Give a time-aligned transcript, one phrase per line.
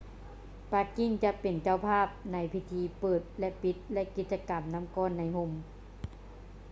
[0.71, 5.51] ປັກກິ່ງຈະເປັນເຈົ້າພາບໃນພິທີເປີດ ແລະ ປິດ ແລະ ກິດຈະກຳນໍ້າກ້ອນໃນຮົ່ມ